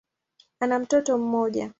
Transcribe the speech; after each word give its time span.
Ana 0.59 0.79
mtoto 0.79 1.17
mmoja. 1.17 1.69